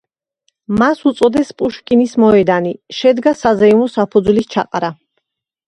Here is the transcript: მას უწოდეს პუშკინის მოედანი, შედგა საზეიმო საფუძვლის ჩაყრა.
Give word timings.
მას 0.79 1.03
უწოდეს 1.11 1.51
პუშკინის 1.59 2.17
მოედანი, 2.25 2.73
შედგა 3.03 3.37
საზეიმო 3.45 3.93
საფუძვლის 3.99 4.51
ჩაყრა. 4.59 4.95